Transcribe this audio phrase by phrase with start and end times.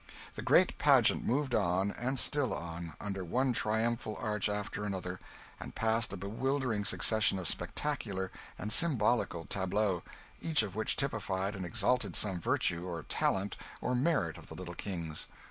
[0.33, 5.19] The great pageant moved on, and still on, under one triumphal arch after another,
[5.59, 10.01] and past a bewildering succession of spectacular and symbolical tableaux,
[10.41, 14.73] each of which typified and exalted some virtue, or talent, or merit, of the little
[14.73, 15.27] King's.